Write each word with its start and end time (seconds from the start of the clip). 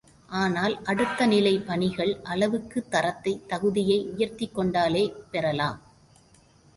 ஆனால் 0.29 0.83
அடுத்த 0.83 1.25
நிலைப் 1.25 1.65
பணிகள் 1.67 2.19
அளவுக்கு 2.23 2.79
தரத்தை 2.89 3.33
தகுதியை 3.47 3.99
உயர்த்திக்கொண்டாலே 4.17 5.03
பெறலாம். 5.31 5.79